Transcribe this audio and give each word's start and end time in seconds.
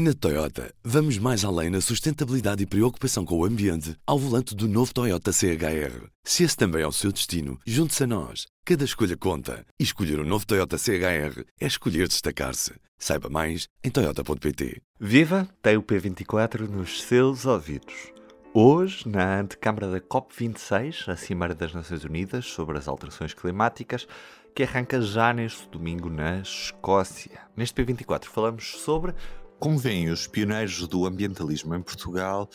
Na 0.00 0.14
Toyota, 0.14 0.72
vamos 0.84 1.18
mais 1.18 1.44
além 1.44 1.70
na 1.70 1.80
sustentabilidade 1.80 2.62
e 2.62 2.66
preocupação 2.66 3.24
com 3.24 3.36
o 3.36 3.44
ambiente 3.44 3.96
ao 4.06 4.16
volante 4.16 4.54
do 4.54 4.68
novo 4.68 4.94
Toyota 4.94 5.32
CHR. 5.32 6.06
Se 6.22 6.44
esse 6.44 6.56
também 6.56 6.82
é 6.82 6.86
o 6.86 6.92
seu 6.92 7.10
destino, 7.10 7.58
junte-se 7.66 8.04
a 8.04 8.06
nós. 8.06 8.46
Cada 8.64 8.84
escolha 8.84 9.16
conta. 9.16 9.66
E 9.76 9.82
escolher 9.82 10.20
o 10.20 10.22
um 10.22 10.24
novo 10.24 10.46
Toyota 10.46 10.78
CHR 10.78 11.42
é 11.60 11.66
escolher 11.66 12.06
destacar-se. 12.06 12.74
Saiba 12.96 13.28
mais 13.28 13.66
em 13.82 13.90
Toyota.pt. 13.90 14.80
Viva! 15.00 15.48
Tem 15.60 15.76
o 15.76 15.82
P24 15.82 16.68
nos 16.68 17.02
seus 17.02 17.44
ouvidos. 17.44 18.12
Hoje, 18.54 19.08
na 19.08 19.40
antecâmara 19.40 19.90
da 19.90 20.00
COP26, 20.00 21.08
a 21.08 21.16
Cimeira 21.16 21.56
das 21.56 21.74
Nações 21.74 22.04
Unidas 22.04 22.46
sobre 22.46 22.78
as 22.78 22.86
alterações 22.86 23.34
climáticas, 23.34 24.06
que 24.54 24.62
arranca 24.62 25.00
já 25.00 25.32
neste 25.32 25.68
domingo 25.68 26.08
na 26.08 26.38
Escócia. 26.38 27.40
Neste 27.56 27.74
P24 27.82 28.26
falamos 28.26 28.76
sobre 28.78 29.12
como 29.58 29.76
veem 29.78 30.08
os 30.10 30.26
pioneiros 30.26 30.86
do 30.86 31.06
ambientalismo 31.06 31.74
em 31.74 31.82
Portugal 31.82 32.48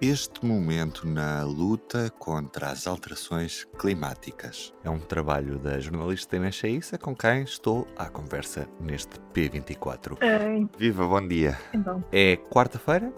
este 0.00 0.46
momento 0.46 1.06
na 1.08 1.42
luta 1.42 2.08
contra 2.18 2.70
as 2.70 2.86
alterações 2.86 3.66
climáticas? 3.78 4.72
É 4.84 4.90
um 4.90 4.98
trabalho 4.98 5.58
da 5.58 5.80
jornalista 5.80 6.36
Inês 6.36 6.54
Chaissa 6.54 6.96
com 6.96 7.14
quem 7.16 7.42
estou 7.42 7.86
à 7.96 8.08
conversa 8.08 8.68
neste 8.80 9.18
P24. 9.34 10.16
Ei. 10.20 10.68
Viva, 10.78 11.06
bom 11.06 11.26
dia. 11.26 11.58
Então, 11.74 12.04
É 12.12 12.36
quarta-feira, 12.36 13.12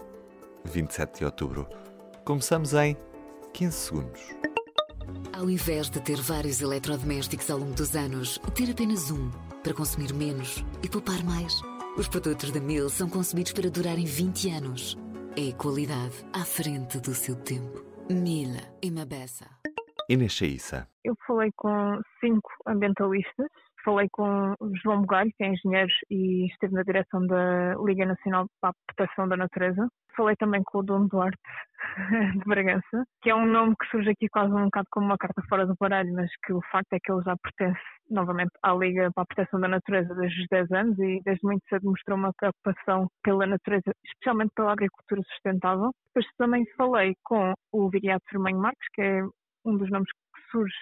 27 0.65 1.19
de 1.19 1.25
outubro. 1.25 1.67
Começamos 2.25 2.73
em 2.73 2.97
15 3.53 3.75
segundos. 3.75 4.21
Ao 5.33 5.49
invés 5.49 5.89
de 5.89 5.99
ter 5.99 6.19
vários 6.19 6.61
eletrodomésticos 6.61 7.49
ao 7.49 7.59
longo 7.59 7.73
dos 7.73 7.95
anos, 7.95 8.39
ter 8.55 8.71
apenas 8.71 9.11
um 9.11 9.29
para 9.63 9.73
consumir 9.73 10.13
menos 10.13 10.63
e 10.81 10.89
poupar 10.89 11.23
mais. 11.23 11.61
Os 11.97 12.07
produtos 12.07 12.51
da 12.51 12.59
Mil 12.61 12.89
são 12.89 13.09
concebidos 13.09 13.51
para 13.51 13.69
durarem 13.69 14.05
20 14.05 14.49
anos. 14.49 14.97
É 15.35 15.51
qualidade 15.53 16.25
à 16.33 16.45
frente 16.45 16.99
do 16.99 17.13
seu 17.13 17.35
tempo. 17.35 17.83
Mila 18.09 18.61
e 18.81 18.89
Mabessa. 18.89 19.45
Inês 20.09 20.31
Chaissa. 20.31 20.87
eu 21.03 21.15
falei 21.27 21.51
com 21.55 22.01
cinco 22.19 22.49
ambientalistas. 22.65 23.47
Falei 23.83 24.07
com 24.11 24.53
o 24.59 24.75
João 24.83 25.01
Bugalho, 25.01 25.31
que 25.35 25.43
é 25.43 25.47
engenheiro 25.47 25.91
e 26.09 26.45
esteve 26.47 26.73
na 26.73 26.83
direção 26.83 27.25
da 27.25 27.75
Liga 27.83 28.05
Nacional 28.05 28.45
para 28.59 28.69
a 28.69 28.93
Proteção 28.93 29.27
da 29.27 29.35
Natureza. 29.35 29.87
Falei 30.15 30.35
também 30.35 30.61
com 30.63 30.79
o 30.79 30.83
Dom 30.83 31.07
Duarte 31.07 31.37
de 32.37 32.45
Bragança, 32.45 33.05
que 33.21 33.29
é 33.29 33.35
um 33.35 33.45
nome 33.45 33.75
que 33.79 33.87
surge 33.89 34.11
aqui 34.11 34.27
quase 34.29 34.53
um 34.53 34.65
bocado 34.65 34.87
como 34.91 35.07
uma 35.07 35.17
carta 35.17 35.41
fora 35.49 35.65
do 35.65 35.75
baralho, 35.79 36.13
mas 36.13 36.29
que 36.45 36.53
o 36.53 36.61
facto 36.71 36.93
é 36.93 36.99
que 36.99 37.11
ele 37.11 37.23
já 37.23 37.35
pertence 37.37 37.79
novamente 38.09 38.51
à 38.61 38.73
Liga 38.73 39.09
para 39.15 39.23
a 39.23 39.25
Proteção 39.25 39.59
da 39.59 39.67
Natureza 39.67 40.13
desde 40.13 40.41
os 40.41 40.47
10 40.51 40.71
anos 40.71 40.99
e 40.99 41.21
desde 41.23 41.43
muito 41.43 41.63
cedo 41.67 41.89
mostrou 41.89 42.17
uma 42.17 42.33
preocupação 42.33 43.07
pela 43.23 43.47
natureza, 43.47 43.91
especialmente 44.05 44.51
pela 44.55 44.73
agricultura 44.73 45.21
sustentável. 45.23 45.91
Depois 46.13 46.31
também 46.37 46.65
falei 46.77 47.15
com 47.23 47.53
o 47.71 47.89
Viriato 47.89 48.25
Firmanho 48.29 48.59
Marques, 48.59 48.87
que 48.93 49.01
é 49.01 49.23
um 49.65 49.77
dos 49.77 49.89
nomes 49.89 50.09
que 50.11 50.51
surge 50.51 50.75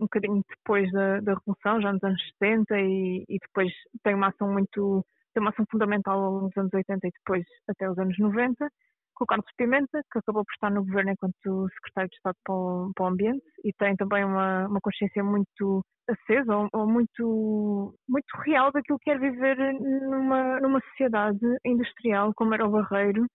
um 0.00 0.04
bocadinho 0.04 0.42
depois 0.48 0.90
da, 0.92 1.20
da 1.20 1.34
Revolução, 1.34 1.80
já 1.80 1.92
nos 1.92 2.02
anos 2.04 2.22
70, 2.40 2.80
e, 2.80 3.24
e 3.28 3.38
depois 3.38 3.72
tem 4.02 4.14
uma 4.14 4.28
ação 4.28 4.52
muito, 4.52 5.04
tem 5.34 5.40
uma 5.40 5.50
ação 5.50 5.64
fundamental 5.70 6.40
nos 6.40 6.56
anos 6.56 6.72
80 6.72 7.06
e 7.06 7.10
depois 7.10 7.44
até 7.68 7.90
os 7.90 7.98
anos 7.98 8.16
90, 8.18 8.68
com 9.14 9.24
o 9.24 9.26
Carlos 9.26 9.50
Pimenta, 9.56 10.02
que 10.10 10.18
acabou 10.18 10.44
por 10.44 10.52
estar 10.52 10.70
no 10.70 10.84
governo 10.84 11.10
enquanto 11.10 11.68
secretário 11.74 12.10
de 12.10 12.16
Estado 12.16 12.36
para 12.44 12.54
o, 12.54 12.92
para 12.94 13.04
o 13.04 13.08
Ambiente, 13.08 13.44
e 13.64 13.72
tem 13.72 13.96
também 13.96 14.24
uma, 14.24 14.68
uma 14.68 14.80
consciência 14.80 15.22
muito 15.24 15.84
acesa, 16.08 16.56
ou, 16.56 16.68
ou 16.72 16.86
muito, 16.86 17.94
muito 18.08 18.36
real 18.44 18.70
daquilo 18.72 18.98
que 19.00 19.10
é 19.10 19.18
viver 19.18 19.56
numa, 19.80 20.60
numa 20.60 20.80
sociedade 20.90 21.38
industrial 21.64 22.32
como 22.36 22.54
era 22.54 22.66
o 22.66 22.70
Barreiro, 22.70 23.26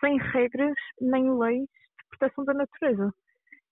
sem 0.00 0.18
regras 0.18 0.74
nem 1.00 1.30
leis 1.38 1.62
de 1.62 2.18
proteção 2.18 2.44
da 2.44 2.54
natureza 2.54 3.12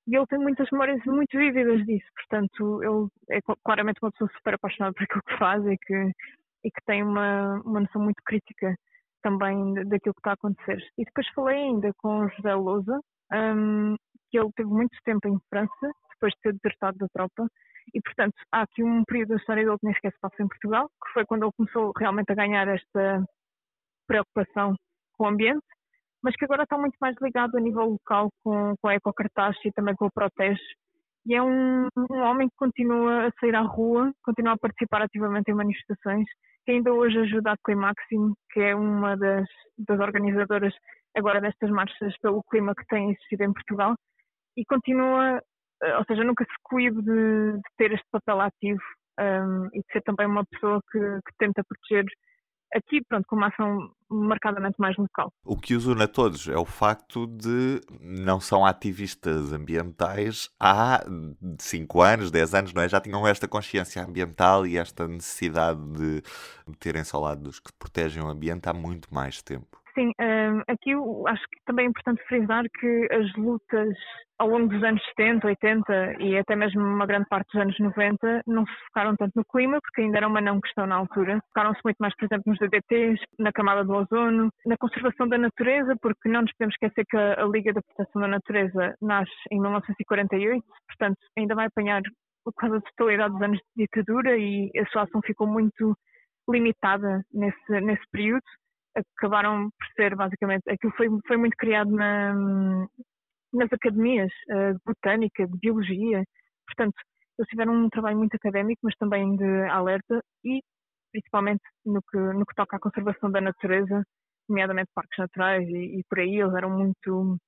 e 0.06 0.16
ele 0.16 0.26
tem 0.26 0.38
muitas 0.38 0.68
memórias 0.70 1.02
muito 1.06 1.36
vívidas 1.36 1.84
disso, 1.86 2.06
portanto, 2.16 2.82
ele 2.82 3.08
é 3.30 3.40
cl- 3.40 3.58
claramente 3.64 3.98
uma 4.02 4.10
pessoa 4.12 4.30
super 4.36 4.54
apaixonada 4.54 4.94
por 4.94 5.02
aquilo 5.04 5.22
que 5.26 5.38
faz 5.38 5.64
e 5.66 5.76
que, 5.78 5.94
e 6.64 6.70
que 6.70 6.84
tem 6.86 7.02
uma, 7.02 7.60
uma 7.64 7.80
noção 7.80 8.02
muito 8.02 8.22
crítica 8.24 8.74
também 9.22 9.74
da- 9.74 9.82
daquilo 9.84 10.14
que 10.14 10.20
está 10.20 10.30
a 10.32 10.34
acontecer. 10.34 10.78
E 10.98 11.04
depois 11.04 11.26
falei 11.34 11.56
ainda 11.56 11.92
com 11.98 12.20
o 12.26 12.28
José 12.28 12.54
Lousa, 12.54 13.00
hum, 13.32 13.96
que 14.30 14.38
ele 14.38 14.50
teve 14.56 14.68
muito 14.70 14.96
tempo 15.04 15.28
em 15.28 15.38
França, 15.48 15.90
depois 16.12 16.32
de 16.34 16.40
ter 16.42 16.52
desertado 16.54 16.98
da 16.98 17.06
tropa, 17.12 17.46
e 17.94 18.00
portanto, 18.00 18.34
há 18.52 18.62
aqui 18.62 18.82
um 18.82 19.04
período 19.04 19.30
da 19.30 19.36
história 19.36 19.64
dele 19.64 19.78
que 19.78 19.86
nem 19.86 19.94
sequer 19.94 20.12
se 20.12 20.20
passa 20.20 20.42
em 20.42 20.48
Portugal, 20.48 20.88
que 21.04 21.12
foi 21.12 21.24
quando 21.26 21.44
ele 21.44 21.52
começou 21.56 21.92
realmente 21.96 22.30
a 22.32 22.34
ganhar 22.34 22.66
esta 22.68 23.24
preocupação 24.06 24.74
com 25.16 25.24
o 25.24 25.28
ambiente, 25.28 25.64
mas 26.24 26.34
que 26.36 26.46
agora 26.46 26.62
está 26.62 26.78
muito 26.78 26.96
mais 26.98 27.14
ligado 27.20 27.54
a 27.56 27.60
nível 27.60 27.84
local 27.84 28.30
com, 28.42 28.74
com 28.80 28.88
a 28.88 28.94
Ecocartaz 28.94 29.56
e 29.62 29.70
também 29.70 29.94
com 29.94 30.06
o 30.06 30.10
Protege. 30.10 30.62
E 31.26 31.34
é 31.34 31.42
um, 31.42 31.86
um 32.10 32.20
homem 32.20 32.48
que 32.48 32.56
continua 32.56 33.26
a 33.26 33.30
sair 33.38 33.54
à 33.54 33.60
rua, 33.60 34.10
continua 34.22 34.54
a 34.54 34.58
participar 34.58 35.02
ativamente 35.02 35.50
em 35.50 35.54
manifestações, 35.54 36.26
que 36.64 36.72
ainda 36.72 36.94
hoje 36.94 37.18
ajuda 37.18 37.52
a 37.52 37.56
Climaxim, 37.62 38.32
que 38.50 38.60
é 38.60 38.74
uma 38.74 39.16
das, 39.18 39.46
das 39.76 40.00
organizadoras 40.00 40.74
agora 41.14 41.42
destas 41.42 41.70
marchas 41.70 42.16
pelo 42.18 42.42
clima 42.44 42.74
que 42.74 42.86
têm 42.86 43.10
existido 43.10 43.44
em 43.44 43.52
Portugal, 43.52 43.94
e 44.56 44.64
continua, 44.64 45.42
eh, 45.82 45.96
ou 45.98 46.04
seja, 46.04 46.24
nunca 46.24 46.44
se 46.44 46.54
coíbe 46.62 47.02
de, 47.02 47.52
de 47.52 47.70
ter 47.76 47.92
este 47.92 48.06
papel 48.10 48.40
ativo 48.40 48.82
um, 49.20 49.66
e 49.74 49.80
de 49.80 49.92
ser 49.92 50.02
também 50.02 50.26
uma 50.26 50.44
pessoa 50.46 50.80
que, 50.90 50.98
que 50.98 51.36
tenta 51.38 51.62
proteger 51.64 52.06
aqui, 52.74 53.02
pronto, 53.08 53.26
com 53.26 53.36
uma 53.36 53.48
ação 53.48 53.90
marcadamente 54.10 54.76
mais 54.78 54.96
local. 54.96 55.32
O 55.44 55.56
que 55.56 55.74
os 55.74 55.86
une 55.86 56.02
a 56.02 56.08
todos 56.08 56.48
é 56.48 56.56
o 56.56 56.64
facto 56.64 57.26
de 57.26 57.80
não 58.00 58.40
são 58.40 58.66
ativistas 58.66 59.52
ambientais 59.52 60.50
há 60.58 61.04
5 61.58 62.02
anos, 62.02 62.30
10 62.30 62.54
anos, 62.54 62.74
não 62.74 62.82
é? 62.82 62.88
Já 62.88 63.00
tinham 63.00 63.26
esta 63.26 63.48
consciência 63.48 64.04
ambiental 64.04 64.66
e 64.66 64.76
esta 64.76 65.06
necessidade 65.06 65.80
de 65.92 66.22
terem-se 66.78 67.14
ao 67.14 67.22
lado 67.22 67.42
dos 67.42 67.60
que 67.60 67.72
protegem 67.78 68.22
o 68.22 68.28
ambiente 68.28 68.68
há 68.68 68.72
muito 68.72 69.12
mais 69.12 69.40
tempo. 69.42 69.83
Sim, 69.94 70.10
hum, 70.20 70.62
aqui 70.66 70.90
eu 70.90 71.24
acho 71.28 71.42
que 71.44 71.64
também 71.64 71.86
é 71.86 71.88
importante 71.88 72.20
frisar 72.26 72.64
que 72.80 73.08
as 73.12 73.32
lutas 73.34 73.96
ao 74.38 74.48
longo 74.48 74.66
dos 74.66 74.82
anos 74.82 75.00
70, 75.16 75.46
80 75.46 76.16
e 76.20 76.36
até 76.36 76.56
mesmo 76.56 76.82
uma 76.82 77.06
grande 77.06 77.28
parte 77.28 77.46
dos 77.52 77.62
anos 77.62 77.78
90 77.78 78.42
não 78.44 78.66
se 78.66 78.72
focaram 78.88 79.14
tanto 79.14 79.32
no 79.36 79.44
clima, 79.44 79.78
porque 79.80 80.00
ainda 80.00 80.16
era 80.16 80.26
uma 80.26 80.40
não 80.40 80.60
questão 80.60 80.84
na 80.84 80.96
altura. 80.96 81.40
Focaram-se 81.48 81.80
muito 81.84 81.98
mais, 81.98 82.12
por 82.16 82.24
exemplo, 82.24 82.42
nos 82.46 82.58
DDTs, 82.58 83.22
na 83.38 83.52
camada 83.52 83.84
do 83.84 83.92
ozono, 83.94 84.50
na 84.66 84.76
conservação 84.76 85.28
da 85.28 85.38
natureza, 85.38 85.94
porque 86.02 86.28
não 86.28 86.42
nos 86.42 86.52
podemos 86.54 86.74
esquecer 86.74 87.06
que 87.08 87.16
a 87.16 87.44
Liga 87.44 87.72
da 87.72 87.82
Proteção 87.82 88.22
da 88.22 88.28
Natureza 88.28 88.96
nasce 89.00 89.30
em 89.52 89.60
1948, 89.60 90.64
portanto 90.88 91.18
ainda 91.38 91.54
vai 91.54 91.66
apanhar 91.66 92.02
quase 92.56 92.76
a 92.76 92.80
totalidade 92.80 93.34
dos 93.34 93.42
anos 93.42 93.58
de 93.76 93.84
ditadura 93.84 94.36
e 94.36 94.72
a 94.76 94.86
sua 94.86 95.02
ação 95.02 95.20
ficou 95.22 95.46
muito 95.46 95.96
limitada 96.50 97.24
nesse, 97.32 97.80
nesse 97.80 98.02
período 98.10 98.42
acabaram 98.94 99.70
por 99.70 99.86
ser 99.96 100.14
basicamente 100.14 100.62
aquilo 100.68 100.92
foi, 100.96 101.08
foi 101.26 101.36
muito 101.36 101.56
criado 101.56 101.90
na, 101.90 102.34
nas 103.52 103.72
academias 103.72 104.30
eh, 104.50 104.72
de 104.72 104.78
botânica, 104.86 105.46
de 105.46 105.58
biologia, 105.58 106.24
portanto 106.66 106.96
eles 107.38 107.48
tiveram 107.48 107.74
um 107.74 107.88
trabalho 107.88 108.18
muito 108.18 108.36
académico, 108.36 108.80
mas 108.84 108.94
também 108.96 109.36
de 109.36 109.68
alerta 109.68 110.20
e 110.44 110.62
principalmente 111.10 111.62
no 111.84 112.00
que, 112.02 112.16
no 112.16 112.46
que 112.46 112.54
toca 112.54 112.76
à 112.76 112.80
conservação 112.80 113.30
da 113.30 113.40
natureza, 113.40 114.04
nomeadamente 114.48 114.90
parques 114.94 115.18
naturais 115.18 115.68
e, 115.68 115.98
e 115.98 116.04
por 116.08 116.20
aí 116.20 116.40
eles 116.40 116.54
eram 116.54 116.70
muito 116.70 117.38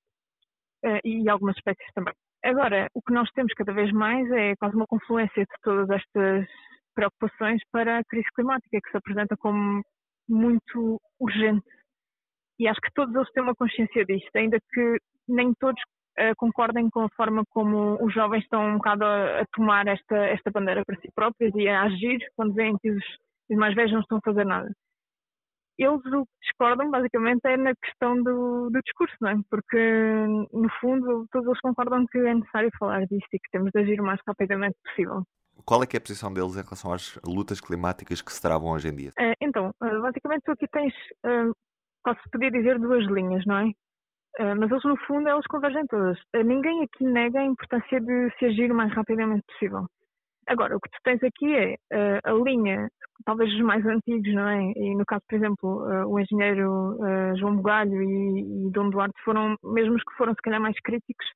eh, 0.85 1.01
e 1.05 1.29
algumas 1.29 1.57
espécies 1.57 1.93
também. 1.95 2.15
Agora, 2.45 2.89
o 2.95 3.03
que 3.03 3.13
nós 3.13 3.29
temos 3.33 3.53
cada 3.55 3.73
vez 3.73 3.93
mais 3.93 4.31
é 4.31 4.55
quase 4.57 4.77
uma 4.77 4.87
confluência 4.87 5.43
de 5.43 5.61
todas 5.63 5.91
estas 5.91 6.47
preocupações 6.95 7.61
para 7.73 7.99
a 7.99 8.05
crise 8.05 8.29
climática, 8.35 8.81
que 8.81 8.91
se 8.91 8.97
apresenta 8.97 9.37
como 9.37 9.83
muito 10.29 11.01
urgente. 11.21 11.67
E 12.59 12.69
acho 12.69 12.81
que 12.81 12.93
todos 12.95 13.15
eles 13.15 13.31
têm 13.33 13.43
uma 13.43 13.55
consciência 13.55 14.05
disto, 14.05 14.35
ainda 14.35 14.59
que 14.73 14.99
nem 15.29 15.53
todos 15.55 15.81
eh, 16.19 16.35
concordem 16.37 16.89
com 16.89 17.03
a 17.03 17.11
forma 17.11 17.45
como 17.51 18.03
os 18.03 18.13
jovens 18.15 18.43
estão 18.43 18.67
um 18.67 18.77
bocado 18.77 19.05
a, 19.05 19.41
a 19.41 19.47
tomar 19.55 19.87
esta, 19.87 20.17
esta 20.17 20.51
bandeira 20.51 20.83
para 20.87 20.99
si 21.01 21.11
próprios 21.15 21.55
e 21.55 21.69
a 21.69 21.83
agir 21.83 22.19
quando 22.35 22.55
veem 22.55 22.77
que 22.79 22.91
os, 22.91 23.05
os 23.51 23.57
mais 23.57 23.75
velhos 23.75 23.93
não 23.93 24.01
estão 24.01 24.19
a 24.19 24.23
fazer 24.25 24.47
nada. 24.47 24.71
Eles 25.79 26.01
o 26.07 26.25
que 26.25 26.33
discordam, 26.43 26.91
basicamente, 26.91 27.45
é 27.45 27.57
na 27.59 27.75
questão 27.75 28.17
do, 28.23 28.71
do 28.71 28.81
discurso, 28.83 29.15
não 29.21 29.29
é? 29.29 29.35
Porque, 29.51 29.77
no 30.53 30.71
fundo, 30.81 31.27
todos 31.31 31.49
eles 31.49 31.61
concordam 31.61 32.07
que 32.07 32.17
é 32.19 32.35
necessário 32.35 32.71
falar 32.79 33.01
disto 33.07 33.29
e 33.35 33.39
que 33.39 33.51
temos 33.53 33.71
de 33.73 33.81
agir 33.81 34.01
o 34.01 34.05
mais 34.05 34.19
rapidamente 34.27 34.77
possível. 34.83 35.23
Qual 35.67 35.83
é 35.83 35.87
que 35.87 35.97
é 35.97 35.99
a 35.99 36.01
posição 36.01 36.33
deles 36.33 36.57
em 36.57 36.63
relação 36.63 36.93
às 36.93 37.19
lutas 37.27 37.61
climáticas 37.61 38.23
que 38.23 38.33
se 38.33 38.41
travam 38.41 38.71
hoje 38.71 38.89
em 38.89 38.95
dia? 38.95 39.11
Eh, 39.19 39.35
então, 39.41 39.73
eh, 39.83 39.99
basicamente, 39.99 40.43
tu 40.45 40.53
aqui 40.53 40.69
tens, 40.69 40.95
eh, 41.25 41.51
se 42.23 42.31
podia 42.31 42.53
dizer, 42.53 42.79
duas 42.79 43.05
linhas, 43.07 43.45
não 43.45 43.57
é? 43.59 43.73
Eh, 44.39 44.55
mas 44.55 44.71
eles, 44.71 44.85
no 44.85 44.97
fundo, 45.07 45.29
elas 45.29 45.45
convergem 45.47 45.85
todas. 45.89 46.19
Ninguém 46.35 46.85
aqui 46.85 47.05
nega 47.05 47.41
a 47.41 47.45
importância 47.45 48.01
de 48.01 48.31
se 48.39 48.45
agir 48.47 48.71
o 48.71 48.77
mais 48.77 48.93
rapidamente 48.93 49.45
possível. 49.49 49.87
Agora, 50.47 50.77
o 50.77 50.81
que 50.81 50.89
tu 50.89 50.99
tens 51.03 51.21
aqui 51.25 51.53
é 51.53 51.77
eh, 51.93 52.21
a 52.23 52.33
linha 52.33 52.89
talvez 53.25 53.53
os 53.53 53.61
mais 53.61 53.85
antigos, 53.85 54.33
não 54.33 54.49
é? 54.49 54.73
E 54.77 54.95
no 54.95 55.05
caso, 55.05 55.23
por 55.29 55.37
exemplo, 55.37 55.83
uh, 55.85 56.07
o 56.07 56.21
engenheiro 56.21 56.97
uh, 56.97 57.37
João 57.37 57.57
Bugalho 57.57 58.03
e, 58.03 58.67
e 58.67 58.71
Dom 58.71 58.91
Duarte 58.91 59.21
foram 59.25 59.57
mesmo 59.65 59.95
os 59.95 60.03
que 60.05 60.15
foram 60.17 60.35
se 60.35 60.43
calhar 60.43 60.61
mais 60.61 60.79
críticos 60.81 61.27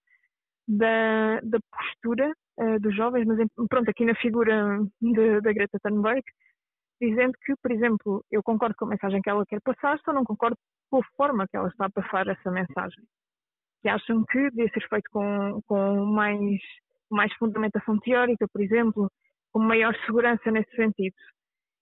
da, 0.68 1.40
da 1.42 1.58
postura 1.72 2.32
uh, 2.60 2.78
dos 2.80 2.94
jovens, 2.94 3.26
mas 3.26 3.38
pronto, 3.68 3.90
aqui 3.90 4.04
na 4.04 4.14
figura 4.14 4.78
de, 5.00 5.40
da 5.40 5.52
Greta 5.52 5.78
Thunberg, 5.82 6.22
dizendo 7.00 7.32
que, 7.44 7.54
por 7.62 7.72
exemplo, 7.72 8.24
eu 8.30 8.42
concordo 8.42 8.74
com 8.76 8.84
a 8.84 8.88
mensagem 8.88 9.22
que 9.22 9.30
ela 9.30 9.46
quer 9.46 9.60
passar, 9.62 9.98
só 10.00 10.12
não 10.12 10.24
concordo 10.24 10.56
com 10.90 10.98
a 10.98 11.04
forma 11.16 11.48
que 11.48 11.56
ela 11.56 11.68
está 11.68 11.86
a 11.86 11.90
passar 11.90 12.28
essa 12.28 12.50
mensagem. 12.50 13.02
Que 13.82 13.88
acham 13.88 14.24
que 14.26 14.50
devia 14.50 14.68
ser 14.68 14.86
feito 14.88 15.08
com, 15.10 15.60
com 15.66 16.04
mais, 16.04 16.60
mais 17.10 17.32
fundamentação 17.34 17.98
teórica, 18.00 18.46
por 18.52 18.60
exemplo, 18.60 19.10
com 19.52 19.60
maior 19.60 19.94
segurança 20.04 20.50
nesse 20.50 20.74
sentido. 20.76 21.14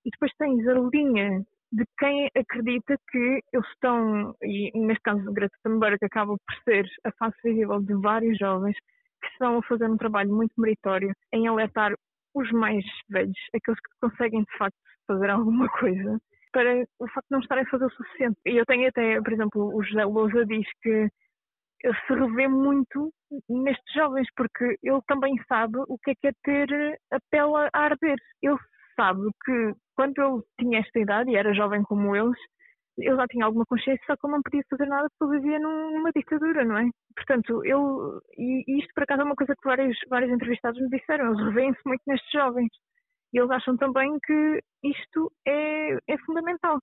E 0.05 0.11
depois 0.11 0.33
tens 0.39 0.67
a 0.69 0.75
linha 0.75 1.45
de 1.73 1.85
quem 1.99 2.31
acredita 2.35 2.97
que 3.11 3.43
eles 3.53 3.69
estão, 3.75 4.35
e 4.43 4.71
neste 4.79 5.03
caso 5.03 5.33
Greta 5.33 5.57
Thunberg 5.65 5.99
acaba 6.03 6.37
por 6.37 6.63
ser 6.65 6.87
a 7.05 7.11
face 7.13 7.37
visível 7.43 7.81
de 7.83 7.95
vários 7.95 8.39
jovens 8.39 8.77
que 9.21 9.29
estão 9.29 9.59
a 9.59 9.63
fazer 9.63 9.89
um 9.89 9.97
trabalho 9.97 10.35
muito 10.35 10.53
meritório 10.59 11.13
em 11.33 11.47
alertar 11.47 11.93
os 12.35 12.51
mais 12.53 12.85
velhos, 13.09 13.39
aqueles 13.55 13.81
que 13.81 13.91
conseguem 14.01 14.43
de 14.43 14.59
facto 14.59 14.77
fazer 15.07 15.31
alguma 15.31 15.69
coisa, 15.69 16.19
para 16.53 16.85
o 16.99 17.09
facto 17.09 17.27
de 17.29 17.33
não 17.33 17.41
estarem 17.41 17.65
a 17.65 17.71
fazer 17.71 17.85
o 17.87 17.91
suficiente. 17.91 18.39
E 18.47 18.57
eu 18.57 18.67
tenho 18.67 18.89
até, 18.89 19.21
por 19.21 19.33
exemplo, 19.33 19.75
o 19.75 19.83
José 19.83 20.05
Lousa 20.05 20.45
diz 20.47 20.67
que 20.83 21.09
se 21.83 22.15
revê 22.15 22.49
muito 22.49 23.13
nestes 23.49 23.95
jovens, 23.95 24.27
porque 24.37 24.77
ele 24.83 25.01
também 25.07 25.35
sabe 25.47 25.79
o 25.89 25.99
que 25.99 26.11
é 26.11 26.15
que 26.15 26.27
é 26.29 26.33
ter 26.43 26.99
a 27.13 27.19
pele 27.31 27.55
a 27.73 27.79
arder. 27.79 28.17
Ele 28.43 28.59
sabe 28.97 29.21
que 29.45 29.73
quando 29.95 30.19
ele 30.19 30.43
tinha 30.59 30.81
esta 30.81 30.99
idade 30.99 31.31
e 31.31 31.37
era 31.37 31.55
jovem 31.55 31.83
como 31.85 32.17
eles, 32.17 32.39
ele 32.99 33.17
já 33.17 33.27
tinha 33.27 33.45
alguma 33.47 33.65
consciência, 33.67 34.05
só 34.07 34.17
que 34.17 34.27
ele 34.27 34.35
não 34.35 34.43
podia 34.43 34.63
fazer 34.69 34.87
nada 34.87 35.09
porque 35.11 35.35
ele 35.35 35.43
vivia 35.43 35.59
numa 35.59 36.11
ditadura, 36.13 36.65
não 36.65 36.79
é? 36.79 36.89
Portanto, 37.17 37.65
ele, 37.65 38.21
e 38.37 38.79
isto 38.79 38.93
por 38.95 39.05
acaso 39.05 39.23
é 39.23 39.25
uma 39.25 39.37
coisa 39.37 39.55
que 39.55 39.69
vários, 39.69 39.97
vários 40.09 40.31
entrevistados 40.33 40.81
me 40.81 40.89
disseram, 40.91 41.27
eles 41.27 41.45
revêem-se 41.47 41.81
muito 41.87 42.03
nestes 42.07 42.31
jovens. 42.31 42.71
E 43.33 43.39
eles 43.39 43.51
acham 43.51 43.77
também 43.77 44.19
que 44.25 44.61
isto 44.83 45.31
é, 45.47 45.93
é 46.09 46.19
fundamental. 46.25 46.79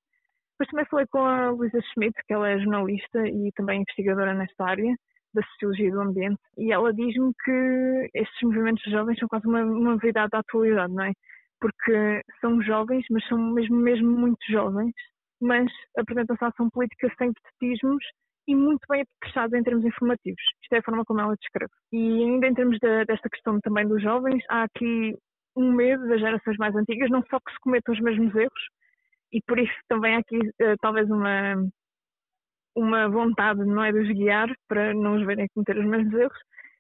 Depois 0.54 0.70
também 0.70 0.86
falei 0.86 1.06
com 1.08 1.20
a 1.20 1.50
Luísa 1.50 1.82
Schmidt, 1.82 2.16
que 2.26 2.34
ela 2.34 2.50
é 2.50 2.60
jornalista 2.60 3.28
e 3.28 3.52
também 3.56 3.82
investigadora 3.82 4.34
nesta 4.34 4.64
área 4.64 4.96
da 5.34 5.44
sociologia 5.44 5.92
do 5.92 6.02
ambiente, 6.02 6.40
e 6.58 6.72
ela 6.72 6.94
diz-me 6.94 7.34
que 7.44 8.10
estes 8.14 8.42
movimentos 8.42 8.84
jovens 8.90 9.20
são 9.20 9.28
quase 9.28 9.46
uma, 9.46 9.62
uma 9.64 9.92
novidade 9.92 10.30
da 10.32 10.40
atualidade, 10.40 10.94
não 10.94 11.04
é? 11.04 11.12
Porque 11.60 12.22
são 12.40 12.62
jovens, 12.62 13.06
mas 13.12 13.28
são 13.28 13.38
mesmo, 13.38 13.76
mesmo 13.76 14.10
muito 14.10 14.40
jovens, 14.50 14.94
mas 15.42 15.72
apresentam-se 15.98 16.44
a 16.44 16.48
ação 16.48 16.70
política 16.70 17.12
sem 17.18 17.32
petismos 17.34 18.04
e 18.48 18.56
muito 18.56 18.82
bem 18.90 19.02
apetrechados 19.02 19.58
em 19.58 19.64
termos 19.64 19.86
informativos. 19.86 20.42
Isto 20.62 20.74
é 20.74 20.78
a 20.78 20.84
forma 20.84 21.04
como 21.06 21.22
ela 21.22 21.36
descreve. 21.36 21.72
E 21.92 22.24
ainda 22.24 22.48
em 22.48 22.54
termos 22.54 22.78
de, 22.80 23.06
desta 23.06 23.30
questão 23.30 23.60
também 23.62 23.88
dos 23.88 24.02
jovens, 24.02 24.44
há 24.50 24.64
aqui 24.64 25.16
um 25.56 25.72
medo 25.72 26.08
das 26.08 26.20
gerações 26.20 26.58
mais 26.58 26.76
antigas, 26.76 27.10
não 27.10 27.24
só 27.30 27.40
que 27.40 27.52
se 27.52 27.60
cometam 27.62 27.94
os 27.94 28.02
mesmos 28.02 28.36
erros, 28.36 28.70
e 29.32 29.42
por 29.42 29.58
isso 29.58 29.74
também 29.88 30.16
há 30.16 30.20
aqui 30.20 30.38
uh, 30.38 30.76
talvez 30.82 31.10
uma, 31.10 31.56
uma 32.76 33.10
vontade, 33.10 33.66
não 33.66 33.84
é, 33.84 33.92
de 33.92 34.00
os 34.00 34.10
guiar 34.10 34.54
para 34.68 34.94
não 34.94 35.16
os 35.16 35.26
verem 35.26 35.48
cometer 35.54 35.78
os 35.78 35.86
mesmos 35.86 36.14
erros, 36.14 36.40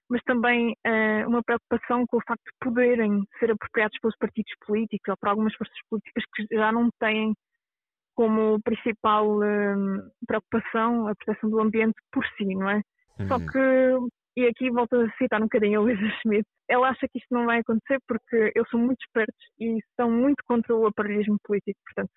mas 0.09 0.21
também 0.23 0.75
uh, 0.85 1.27
uma 1.27 1.41
preocupação 1.43 2.05
com 2.07 2.17
o 2.17 2.23
facto 2.27 2.43
de 2.43 2.57
poderem 2.61 3.23
ser 3.39 3.51
apropriados 3.51 3.97
pelos 3.99 4.15
partidos 4.17 4.53
políticos 4.65 5.09
ou 5.09 5.17
por 5.17 5.29
algumas 5.29 5.55
forças 5.55 5.77
políticas 5.89 6.23
que 6.35 6.55
já 6.55 6.71
não 6.71 6.89
têm 6.99 7.33
como 8.15 8.59
principal 8.63 9.37
uh, 9.37 10.11
preocupação 10.27 11.07
a 11.07 11.15
proteção 11.15 11.49
do 11.49 11.61
ambiente 11.61 11.95
por 12.11 12.25
si, 12.37 12.45
não 12.55 12.69
é? 12.69 12.81
Uhum. 13.19 13.27
Só 13.27 13.39
que, 13.39 14.39
e 14.41 14.47
aqui 14.47 14.69
volto 14.71 14.95
a 14.95 15.11
citar 15.17 15.39
um 15.39 15.45
bocadinho 15.45 15.79
a 15.79 15.83
Luísa 15.83 16.09
Schmidt, 16.21 16.45
ela 16.67 16.89
acha 16.89 17.07
que 17.07 17.19
isto 17.19 17.27
não 17.31 17.45
vai 17.45 17.59
acontecer 17.59 17.99
porque 18.07 18.51
eles 18.55 18.69
são 18.69 18.79
muito 18.79 18.99
espertos 19.01 19.45
e 19.59 19.79
são 19.95 20.09
muito 20.09 20.41
contra 20.47 20.75
o 20.75 20.87
aparelhismo 20.87 21.37
político, 21.43 21.79
portanto, 21.85 22.11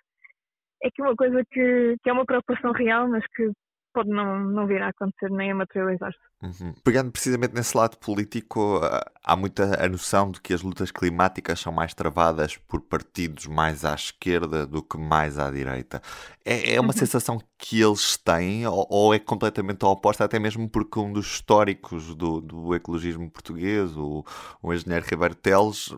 é 0.82 0.90
que 0.90 1.02
uma 1.02 1.14
coisa 1.14 1.42
que, 1.50 1.96
que 2.02 2.10
é 2.10 2.12
uma 2.12 2.24
preocupação 2.24 2.72
real, 2.72 3.08
mas 3.08 3.24
que 3.34 3.50
pode 3.98 4.10
não, 4.10 4.38
não 4.38 4.64
vir 4.64 4.80
a 4.80 4.90
acontecer 4.90 5.28
nem 5.28 5.50
a 5.50 5.54
materializar-se. 5.56 6.18
Uhum. 6.40 6.72
Pegando 6.84 7.10
precisamente 7.10 7.52
nesse 7.52 7.76
lado 7.76 7.96
político, 7.98 8.80
há 9.24 9.34
muita 9.34 9.84
a 9.84 9.88
noção 9.88 10.30
de 10.30 10.40
que 10.40 10.54
as 10.54 10.62
lutas 10.62 10.92
climáticas 10.92 11.58
são 11.58 11.72
mais 11.72 11.92
travadas 11.94 12.56
por 12.56 12.80
partidos 12.80 13.48
mais 13.48 13.84
à 13.84 13.92
esquerda 13.94 14.64
do 14.64 14.80
que 14.80 14.96
mais 14.96 15.36
à 15.36 15.50
direita. 15.50 16.00
É, 16.44 16.74
é 16.74 16.80
uma 16.80 16.92
uhum. 16.92 16.98
sensação 16.98 17.40
que 17.58 17.82
eles 17.82 18.16
têm 18.16 18.64
ou, 18.68 18.86
ou, 18.88 19.12
é 19.12 19.18
completamente 19.18 19.84
oposta, 19.84 20.24
até 20.24 20.38
mesmo 20.38 20.68
porque 20.68 21.00
um 21.00 21.12
dos 21.12 21.26
históricos 21.26 22.14
do, 22.14 22.40
do 22.40 22.76
ecologismo 22.76 23.28
português, 23.28 23.96
o, 23.96 24.24
o 24.62 24.72
engenheiro 24.72 25.04
Ribeiro 25.10 25.34
Teles, 25.34 25.92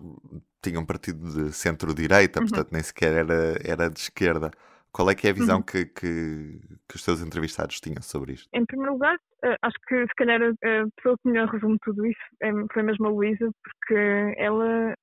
tinha 0.63 0.81
um 0.81 0.87
partido 0.87 1.29
de 1.29 1.53
centro-direita, 1.53 2.41
uhum. 2.41 2.47
portanto 2.47 2.73
nem 2.73 2.83
sequer 2.83 3.13
era, 3.13 3.59
era 3.63 3.91
de 3.91 4.01
esquerda. 4.01 4.51
Qual 4.93 5.09
é 5.11 5.15
que 5.15 5.27
é 5.27 5.31
a 5.31 5.35
visão 5.35 5.59
uhum. 5.59 5.63
que, 5.63 5.87
que, 5.87 6.61
que, 6.89 6.97
os 6.97 7.05
seus 7.05 7.23
entrevistados 7.23 7.81
tinham 7.81 8.03
sobre 8.03 8.33
isto? 8.33 8.49
Em 8.53 8.65
primeiro 8.67 8.95
lugar, 8.95 9.17
uh, 9.17 9.57
acho 9.63 9.77
que 9.87 10.03
se 10.03 10.15
calhar 10.17 10.41
a 10.43 10.87
pessoa 10.97 11.17
que 11.23 11.29
melhor 11.29 11.49
resume 11.49 11.79
tudo 11.83 12.05
isso 12.07 12.21
é, 12.43 12.51
foi 12.73 12.83
mesmo 12.83 13.07
a 13.07 13.11
Luísa, 13.11 13.51
porque 13.63 14.35
ela 14.37 14.95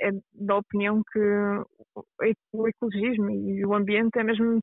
é 0.00 0.10
da 0.32 0.56
opinião 0.56 1.02
que 1.12 1.20
o 2.52 2.68
ecologismo 2.68 3.30
e 3.30 3.64
o 3.64 3.74
ambiente 3.74 4.18
é 4.18 4.24
mesmo 4.24 4.60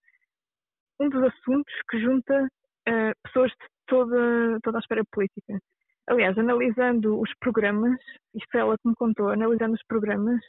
um 1.00 1.10
dos 1.10 1.24
assuntos 1.24 1.74
que 1.89 2.00
junta 2.00 2.44
uh, 2.44 3.12
pessoas 3.24 3.51
de 3.51 3.68
toda, 3.88 4.60
toda 4.63 4.78
a 4.78 4.81
esfera 4.81 5.04
política. 5.12 5.60
Aliás, 6.07 6.38
analisando 6.38 7.19
os 7.19 7.31
programas, 7.39 7.98
isto 8.33 8.57
ela 8.57 8.75
que 8.78 8.88
me 8.88 8.95
contou, 8.95 9.30
analisando 9.30 9.75
os 9.75 9.83
programas, 9.88 10.42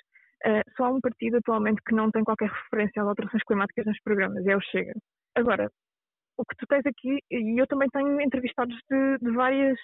Uh, 0.45 0.63
só 0.77 0.85
há 0.87 0.91
um 0.91 1.01
partido 1.01 1.37
atualmente 1.37 1.81
que 1.87 1.95
não 1.95 2.11
tem 2.11 2.25
qualquer 2.25 2.49
referência 2.49 3.03
às 3.03 3.09
alterações 3.09 3.43
climáticas 3.45 3.87
nos 3.87 4.01
programas, 4.03 4.45
é 4.45 4.57
o 4.57 4.61
Chega. 4.61 4.93
Agora, 5.37 5.71
o 6.37 6.45
que 6.45 6.57
tu 6.57 6.67
tens 6.67 6.85
aqui, 6.85 7.19
e 7.31 7.61
eu 7.61 7.67
também 7.67 7.89
tenho 7.91 8.21
entrevistados 8.21 8.77
de, 8.91 9.19
de 9.19 9.31
várias 9.31 9.79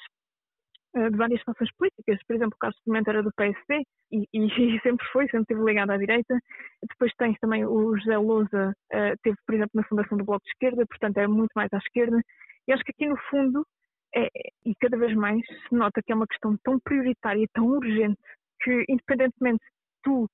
uh, 0.96 1.10
de 1.10 1.16
várias 1.16 1.42
fações 1.42 1.70
políticas, 1.76 2.18
por 2.26 2.34
exemplo, 2.34 2.54
o 2.56 2.58
Carlos 2.58 2.80
Pimenta 2.84 3.10
era 3.10 3.22
do 3.22 3.32
PSD 3.36 3.82
e, 4.10 4.26
e, 4.34 4.80
sempre 4.80 5.06
foi, 5.12 5.26
sempre 5.26 5.42
esteve 5.42 5.62
ligado 5.62 5.90
à 5.90 5.96
direita. 5.96 6.36
Depois 6.82 7.12
tens 7.16 7.38
também 7.38 7.64
o 7.64 7.96
José 7.96 8.16
Lousa, 8.16 8.72
uh, 8.92 9.16
teve, 9.22 9.36
por 9.46 9.54
exemplo, 9.54 9.72
na 9.74 9.84
fundação 9.84 10.18
do 10.18 10.24
Bloco 10.24 10.44
de 10.44 10.50
Esquerda, 10.50 10.86
portanto 10.86 11.18
é 11.18 11.26
muito 11.26 11.52
mais 11.54 11.72
à 11.72 11.78
esquerda. 11.78 12.20
E 12.66 12.72
acho 12.72 12.82
que 12.84 12.92
aqui 12.92 13.08
no 13.08 13.16
fundo, 13.30 13.64
é, 14.14 14.28
e 14.64 14.74
cada 14.80 14.96
vez 14.96 15.14
mais, 15.14 15.40
se 15.46 15.74
nota 15.74 16.02
que 16.02 16.12
é 16.12 16.14
uma 16.14 16.26
questão 16.26 16.56
tão 16.64 16.78
prioritária 16.80 17.46
tão 17.54 17.66
urgente 17.66 18.18
que, 18.60 18.84
independentemente 18.88 19.64
tu 20.02 20.28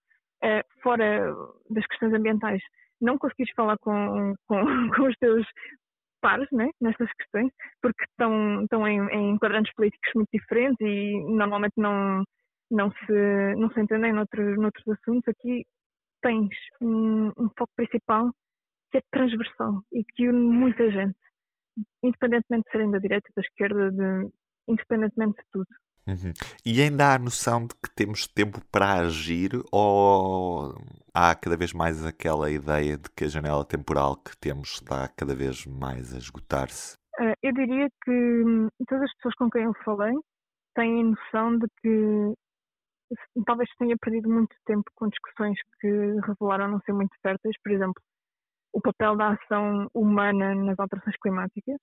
fora 0.82 1.34
das 1.70 1.86
questões 1.86 2.12
ambientais, 2.12 2.62
não 3.00 3.18
conseguires 3.18 3.52
falar 3.54 3.78
com, 3.78 4.34
com, 4.46 4.56
com 4.96 5.02
os 5.08 5.16
teus 5.16 5.46
pares 6.20 6.48
né, 6.52 6.70
nestas 6.80 7.10
questões, 7.12 7.52
porque 7.82 8.02
estão, 8.04 8.62
estão 8.62 8.88
em, 8.88 8.98
em 9.10 9.38
quadrantes 9.38 9.72
políticos 9.74 10.10
muito 10.14 10.30
diferentes 10.32 10.80
e 10.80 11.20
normalmente 11.28 11.74
não, 11.76 12.24
não, 12.70 12.90
se, 12.90 13.54
não 13.56 13.70
se 13.70 13.80
entendem 13.80 14.12
noutros, 14.12 14.56
noutros 14.56 14.88
assuntos. 14.88 15.28
Aqui 15.28 15.66
tens 16.22 16.48
um, 16.80 17.28
um 17.36 17.50
foco 17.58 17.72
principal 17.76 18.30
que 18.90 18.98
é 18.98 19.02
transversal 19.10 19.82
e 19.92 20.02
que 20.02 20.28
une 20.28 20.38
muita 20.38 20.90
gente, 20.90 21.18
independentemente 22.02 22.64
de 22.64 22.70
serem 22.70 22.90
da 22.90 22.98
direita, 22.98 23.28
da 23.36 23.42
esquerda, 23.42 23.90
de, 23.90 24.30
independentemente 24.68 25.36
de 25.36 25.44
tudo. 25.52 25.66
Uhum. 26.06 26.32
E 26.64 26.82
ainda 26.82 27.06
há 27.06 27.14
a 27.14 27.18
noção 27.18 27.66
de 27.66 27.74
que 27.74 27.90
temos 27.94 28.26
tempo 28.26 28.60
para 28.70 29.00
agir 29.00 29.52
ou 29.72 30.74
há 31.14 31.34
cada 31.34 31.56
vez 31.56 31.72
mais 31.72 32.04
aquela 32.04 32.50
ideia 32.50 32.98
de 32.98 33.08
que 33.10 33.24
a 33.24 33.28
janela 33.28 33.64
temporal 33.64 34.16
que 34.16 34.36
temos 34.36 34.74
está 34.74 35.08
cada 35.08 35.34
vez 35.34 35.64
mais 35.64 36.14
a 36.14 36.18
esgotar-se? 36.18 36.96
Uh, 37.18 37.34
eu 37.42 37.52
diria 37.52 37.88
que 38.04 38.10
hum, 38.10 38.68
todas 38.86 39.04
as 39.04 39.14
pessoas 39.14 39.34
com 39.36 39.48
quem 39.48 39.62
eu 39.62 39.74
falei 39.84 40.14
têm 40.74 41.04
noção 41.04 41.58
de 41.58 41.66
que 41.80 42.34
talvez 43.46 43.70
tenha 43.78 43.96
perdido 43.96 44.28
muito 44.28 44.54
tempo 44.66 44.90
com 44.94 45.08
discussões 45.08 45.58
que 45.80 45.88
revelaram 46.26 46.68
não 46.68 46.80
ser 46.80 46.92
muito 46.92 47.14
férteis, 47.22 47.56
por 47.62 47.72
exemplo, 47.72 48.02
o 48.72 48.80
papel 48.80 49.16
da 49.16 49.30
ação 49.30 49.88
humana 49.94 50.54
nas 50.54 50.78
alterações 50.78 51.16
climáticas, 51.22 51.78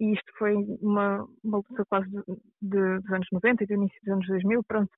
e 0.00 0.12
isto 0.12 0.32
foi 0.38 0.54
uma, 0.54 1.26
uma 1.42 1.58
luta 1.58 1.84
quase 1.88 2.08
de, 2.08 2.22
de, 2.62 3.00
dos 3.00 3.12
anos 3.12 3.28
90 3.32 3.64
e 3.64 3.66
do 3.66 3.74
início 3.74 4.00
dos 4.02 4.12
anos 4.12 4.26
2000, 4.26 4.64
pronto, 4.64 4.90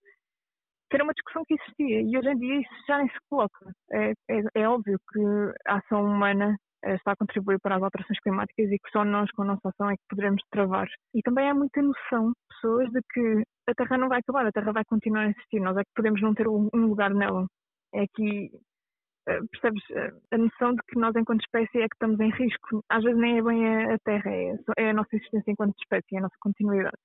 que 0.88 0.96
era 0.96 1.04
uma 1.04 1.12
discussão 1.12 1.44
que 1.46 1.54
existia 1.54 2.00
e 2.02 2.16
hoje 2.16 2.28
em 2.28 2.38
dia 2.38 2.60
isso 2.60 2.74
já 2.88 2.98
nem 2.98 3.08
se 3.08 3.18
coloca. 3.28 3.72
É, 3.92 4.12
é, 4.30 4.42
é 4.54 4.68
óbvio 4.68 4.98
que 5.12 5.20
a 5.66 5.78
ação 5.78 6.04
humana 6.04 6.56
eh, 6.84 6.94
está 6.94 7.12
a 7.12 7.16
contribuir 7.16 7.58
para 7.60 7.76
as 7.76 7.82
alterações 7.82 8.20
climáticas 8.20 8.70
e 8.70 8.78
que 8.78 8.90
só 8.90 9.04
nós, 9.04 9.30
com 9.32 9.42
a 9.42 9.46
nossa 9.46 9.68
ação, 9.68 9.90
é 9.90 9.96
que 9.96 10.02
poderemos 10.08 10.42
travar. 10.50 10.86
E 11.14 11.22
também 11.22 11.48
há 11.50 11.54
muita 11.54 11.82
noção, 11.82 12.32
pessoas, 12.48 12.90
de 12.92 13.00
que 13.12 13.42
a 13.68 13.74
Terra 13.74 13.98
não 13.98 14.08
vai 14.08 14.20
acabar, 14.20 14.46
a 14.46 14.52
Terra 14.52 14.72
vai 14.72 14.84
continuar 14.84 15.22
a 15.22 15.30
existir, 15.30 15.60
nós 15.60 15.76
é 15.76 15.82
que 15.82 15.90
podemos 15.94 16.20
não 16.22 16.34
ter 16.34 16.48
um 16.48 16.68
lugar 16.74 17.12
nela. 17.12 17.46
É 17.94 18.06
que 18.14 18.50
percebes 19.50 19.82
a 20.30 20.38
noção 20.38 20.74
de 20.74 20.82
que 20.88 20.98
nós, 20.98 21.14
enquanto 21.16 21.40
espécie, 21.40 21.78
é 21.78 21.88
que 21.88 21.94
estamos 21.96 22.18
em 22.20 22.30
risco. 22.30 22.84
Às 22.88 23.02
vezes 23.02 23.18
nem 23.18 23.38
é 23.38 23.42
bem 23.42 23.84
a 23.92 23.98
Terra, 23.98 24.30
é, 24.30 24.56
é 24.78 24.90
a 24.90 24.94
nossa 24.94 25.14
existência 25.16 25.50
enquanto 25.50 25.74
espécie, 25.78 26.14
é 26.14 26.18
a 26.18 26.22
nossa 26.22 26.36
continuidade. 26.40 26.96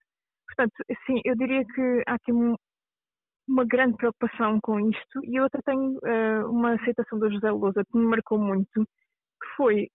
Portanto, 0.48 0.74
sim, 1.06 1.22
eu 1.25 1.36
diria 1.36 1.66
que 1.66 2.04
há 2.08 2.16
aqui 2.16 2.32
um, 2.32 2.56
uma 3.48 3.66
grande 3.66 3.98
preocupação 3.98 4.60
com 4.62 4.80
isto 4.90 5.24
e 5.24 5.36
eu 5.36 5.46
até 5.46 5.60
tenho 5.66 5.98
uh, 5.98 6.50
uma 6.50 6.74
aceitação 6.74 7.20
do 7.20 7.32
José 7.32 7.50
Lousa 7.51 7.84
que 7.86 7.98
me 7.98 8.06
marcou 8.06 8.38
muito, 8.38 8.86
foi, 9.62 9.88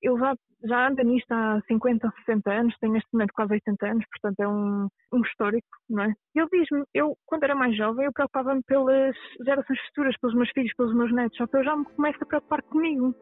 ele 0.00 0.18
já, 0.18 0.34
já 0.64 0.88
anda 0.88 1.04
nisto 1.04 1.30
há 1.30 1.60
50 1.68 2.06
ou 2.06 2.12
60 2.24 2.50
anos, 2.50 2.74
tem 2.80 2.90
neste 2.90 3.08
momento 3.12 3.34
quase 3.34 3.52
80 3.52 3.86
anos, 3.86 4.04
portanto 4.10 4.40
é 4.40 4.48
um, 4.48 4.88
um 5.12 5.20
histórico, 5.20 5.68
não 5.90 6.04
é? 6.04 6.14
Ele 6.34 6.48
diz-me, 6.50 6.84
eu 6.94 7.14
quando 7.26 7.44
era 7.44 7.54
mais 7.54 7.76
jovem 7.76 8.06
eu 8.06 8.12
preocupava-me 8.12 8.62
pelas 8.66 9.14
gerações 9.44 9.78
futuras, 9.88 10.16
pelos 10.18 10.34
meus 10.34 10.50
filhos, 10.50 10.72
pelos 10.74 10.94
meus 10.94 11.12
netos, 11.12 11.36
só 11.36 11.46
que 11.46 11.56
eu 11.58 11.64
já 11.64 11.76
me 11.76 11.84
começo 11.84 12.18
a 12.22 12.26
preocupar 12.26 12.62
comigo. 12.62 13.14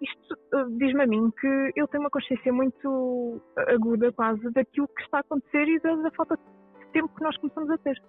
Isto 0.00 0.34
uh, 0.54 0.78
diz-me 0.78 1.02
a 1.02 1.06
mim 1.08 1.32
que 1.40 1.72
ele 1.74 1.88
tem 1.88 1.98
uma 1.98 2.10
consciência 2.10 2.52
muito 2.52 3.42
aguda 3.56 4.12
quase 4.12 4.48
daquilo 4.52 4.86
que 4.86 5.02
está 5.02 5.18
a 5.18 5.20
acontecer 5.22 5.66
e 5.66 5.80
da, 5.80 5.96
da 5.96 6.10
falta 6.12 6.36
de 6.36 6.92
tempo 6.92 7.12
que 7.16 7.24
nós 7.24 7.36
começamos 7.38 7.68
a 7.70 7.78
ter. 7.78 8.00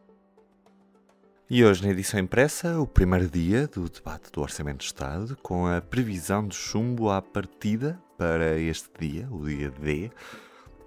E 1.51 1.65
hoje, 1.65 1.83
na 1.83 1.89
edição 1.89 2.19
impressa, 2.19 2.79
o 2.79 2.85
primeiro 2.85 3.27
dia 3.27 3.65
do 3.65 3.89
debate 3.89 4.31
do 4.31 4.39
Orçamento 4.39 4.81
de 4.81 4.85
Estado, 4.85 5.35
com 5.41 5.65
a 5.65 5.81
previsão 5.81 6.47
de 6.47 6.55
chumbo 6.55 7.09
à 7.09 7.23
partida 7.23 7.99
para 8.19 8.59
este 8.59 8.87
dia, 8.99 9.27
o 9.31 9.43
dia 9.43 9.71
D. 9.71 10.11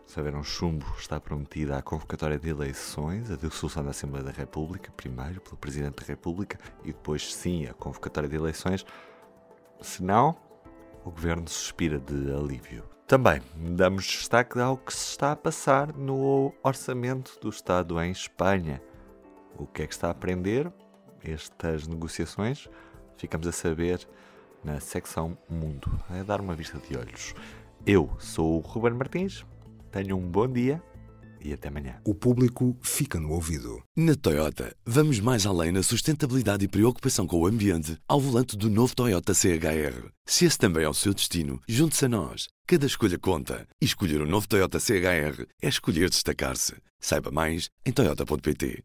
Saber 0.07 0.37
um 0.37 0.45
chumbo 0.45 0.87
está 0.97 1.19
prometida 1.19 1.77
a 1.77 1.83
convocatória 1.83 2.39
de 2.39 2.49
eleições, 2.49 3.29
a 3.29 3.35
dissolução 3.35 3.83
da 3.83 3.91
Assembleia 3.91 4.25
da 4.25 4.31
República, 4.31 4.93
primeiro 4.97 5.41
pelo 5.41 5.57
Presidente 5.57 5.97
da 5.97 6.07
República 6.07 6.57
e 6.85 6.93
depois, 6.93 7.35
sim, 7.35 7.67
a 7.67 7.75
convocatória 7.75 8.29
de 8.29 8.37
eleições. 8.37 8.87
Se 9.81 10.01
não, 10.01 10.37
o 11.05 11.11
Governo 11.11 11.49
suspira 11.49 11.99
de 11.99 12.33
alívio. 12.33 12.85
Também 13.09 13.43
damos 13.57 14.05
destaque 14.05 14.61
ao 14.61 14.77
que 14.77 14.95
se 14.95 15.09
está 15.09 15.33
a 15.33 15.37
passar 15.37 15.93
no 15.93 16.55
Orçamento 16.63 17.37
do 17.41 17.49
Estado 17.49 18.01
em 18.01 18.13
Espanha 18.13 18.81
o 19.59 19.67
que 19.67 19.83
é 19.83 19.87
que 19.87 19.95
está 19.95 20.09
a 20.09 20.11
aprender 20.11 20.73
estas 21.23 21.87
negociações? 21.87 22.69
Ficamos 23.17 23.47
a 23.47 23.53
saber 23.53 24.07
na 24.65 24.81
secção 24.81 25.37
Mundo, 25.49 25.91
a 26.09 26.23
dar 26.23 26.41
uma 26.41 26.55
vista 26.55 26.79
de 26.79 26.97
olhos. 26.97 27.35
Eu 27.87 28.11
sou 28.19 28.57
o 28.57 28.61
Ruben 28.61 28.95
Martins, 28.95 29.45
tenho 29.91 30.17
um 30.17 30.29
bom 30.29 30.49
dia 30.49 30.83
e 31.45 31.53
até 31.53 31.69
amanhã. 31.69 32.01
O 32.05 32.15
público 32.15 32.77
fica 32.81 33.19
no 33.19 33.33
ouvido. 33.33 33.83
Na 33.97 34.15
Toyota, 34.15 34.75
vamos 34.87 35.21
mais 35.21 35.45
além 35.45 35.73
na 35.73 35.83
sustentabilidade 35.83 36.65
e 36.65 36.69
preocupação 36.69 37.27
com 37.27 37.41
o 37.41 37.47
ambiente 37.47 37.99
ao 38.07 38.21
volante 38.21 38.57
do 38.57 38.71
novo 38.71 38.95
Toyota 38.95 39.35
CHR. 39.35 40.09
Se 40.25 40.45
esse 40.45 40.59
também 40.59 40.85
é 40.85 40.89
o 40.89 40.95
seu 40.95 41.13
destino, 41.13 41.61
junte-se 41.69 42.05
a 42.05 42.09
nós. 42.09 42.49
Cada 42.67 42.87
escolha 42.87 43.19
conta. 43.19 43.67
E 43.81 43.85
escolher 43.85 44.21
o 44.21 44.25
um 44.25 44.29
novo 44.29 44.49
Toyota 44.49 44.79
CHR 44.79 45.47
é 45.61 45.69
escolher 45.69 46.09
destacar-se. 46.09 46.75
Saiba 47.01 47.31
mais 47.31 47.69
em 47.85 47.93
Toyota.pt. 47.93 48.85